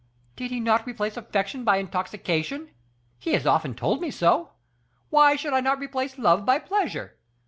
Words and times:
Did 0.35 0.49
he 0.49 0.59
not 0.59 0.87
replace 0.87 1.15
affection 1.15 1.63
by 1.63 1.77
intoxication? 1.77 2.71
He 3.19 3.33
has 3.33 3.45
often 3.45 3.75
told 3.75 4.01
me 4.01 4.09
so. 4.09 4.49
Why 5.11 5.35
should 5.35 5.53
I 5.53 5.59
not 5.59 5.77
replace 5.77 6.17
love 6.17 6.43
by 6.43 6.57
pleasure? 6.57 7.19